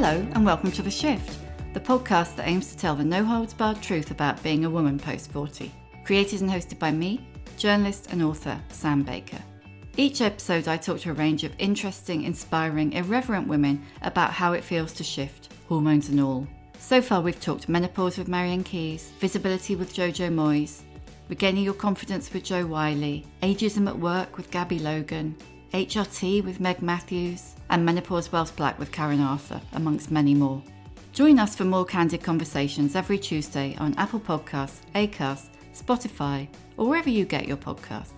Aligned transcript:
Hello, 0.00 0.24
and 0.34 0.46
welcome 0.46 0.70
to 0.70 0.82
The 0.82 0.92
Shift, 0.92 1.40
the 1.74 1.80
podcast 1.80 2.36
that 2.36 2.46
aims 2.46 2.70
to 2.70 2.78
tell 2.78 2.94
the 2.94 3.02
no 3.02 3.24
holds 3.24 3.52
barred 3.52 3.82
truth 3.82 4.12
about 4.12 4.40
being 4.44 4.64
a 4.64 4.70
woman 4.70 4.96
post 4.96 5.32
40. 5.32 5.72
Created 6.04 6.40
and 6.40 6.48
hosted 6.48 6.78
by 6.78 6.92
me, 6.92 7.26
journalist 7.56 8.12
and 8.12 8.22
author 8.22 8.60
Sam 8.68 9.02
Baker. 9.02 9.42
Each 9.96 10.20
episode, 10.20 10.68
I 10.68 10.76
talk 10.76 11.00
to 11.00 11.10
a 11.10 11.14
range 11.14 11.42
of 11.42 11.52
interesting, 11.58 12.22
inspiring, 12.22 12.92
irreverent 12.92 13.48
women 13.48 13.84
about 14.02 14.30
how 14.30 14.52
it 14.52 14.62
feels 14.62 14.92
to 14.92 15.02
shift, 15.02 15.52
hormones 15.68 16.10
and 16.10 16.20
all. 16.20 16.46
So 16.78 17.02
far, 17.02 17.20
we've 17.20 17.40
talked 17.40 17.68
menopause 17.68 18.18
with 18.18 18.28
Marian 18.28 18.62
Keyes, 18.62 19.10
visibility 19.18 19.74
with 19.74 19.92
Jojo 19.92 20.32
Moyes, 20.32 20.82
regaining 21.28 21.64
your 21.64 21.74
confidence 21.74 22.32
with 22.32 22.44
Jo 22.44 22.64
Whiley, 22.64 23.26
ageism 23.42 23.88
at 23.88 23.98
work 23.98 24.36
with 24.36 24.52
Gabby 24.52 24.78
Logan, 24.78 25.34
HRT 25.72 26.44
with 26.44 26.60
Meg 26.60 26.82
Matthews, 26.82 27.54
and 27.70 27.84
Menopause 27.84 28.32
Whilst 28.32 28.56
Black 28.56 28.78
with 28.78 28.92
Karen 28.92 29.20
Arthur, 29.20 29.60
amongst 29.74 30.10
many 30.10 30.34
more. 30.34 30.62
Join 31.12 31.38
us 31.38 31.56
for 31.56 31.64
more 31.64 31.84
candid 31.84 32.22
conversations 32.22 32.94
every 32.94 33.18
Tuesday 33.18 33.76
on 33.78 33.94
Apple 33.94 34.20
Podcasts, 34.20 34.80
Acast, 34.94 35.48
Spotify, 35.74 36.48
or 36.76 36.88
wherever 36.88 37.10
you 37.10 37.24
get 37.24 37.46
your 37.46 37.56
podcasts. 37.56 38.17